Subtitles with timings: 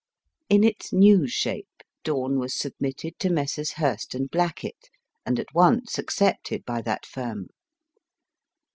[0.49, 3.73] In its new shape Dawn was submitted to Messrs.
[3.73, 4.89] Hurst & Blackett,
[5.27, 7.49] and at once accepted by that firm.